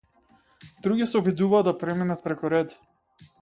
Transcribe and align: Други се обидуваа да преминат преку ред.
Други 0.87 1.05
се 1.11 1.19
обидуваа 1.21 1.61
да 1.69 1.75
преминат 1.83 2.25
преку 2.25 2.53
ред. 2.55 2.75